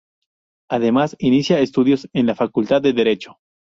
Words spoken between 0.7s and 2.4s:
Además inicia estudios en la